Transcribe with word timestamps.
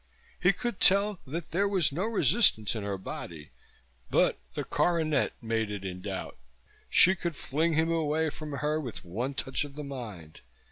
He 0.41 0.51
could 0.51 0.79
tell 0.79 1.19
that 1.27 1.51
there 1.51 1.67
was 1.67 1.91
no 1.91 2.05
resistance 2.05 2.75
in 2.75 2.81
her 2.81 2.97
body, 2.97 3.51
but 4.09 4.39
the 4.55 4.63
coronet 4.63 5.33
made 5.43 5.69
it 5.69 5.85
in 5.85 6.01
doubt; 6.01 6.39
she 6.89 7.13
could 7.13 7.35
fling 7.35 7.73
him 7.73 7.91
away 7.91 8.31
from 8.31 8.51
her 8.53 8.81
with 8.81 9.05
one 9.05 9.35
touch 9.35 9.63
of 9.63 9.75
the 9.75 9.83
mind. 9.83 10.39